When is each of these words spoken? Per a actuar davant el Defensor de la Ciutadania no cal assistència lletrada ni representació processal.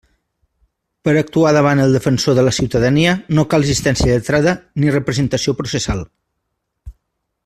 Per 1.07 1.11
a 1.15 1.19
actuar 1.25 1.49
davant 1.57 1.81
el 1.83 1.91
Defensor 1.97 2.37
de 2.39 2.45
la 2.47 2.53
Ciutadania 2.59 3.13
no 3.39 3.45
cal 3.53 3.67
assistència 3.69 4.15
lletrada 4.17 4.55
ni 4.85 4.95
representació 4.97 5.55
processal. 5.61 6.03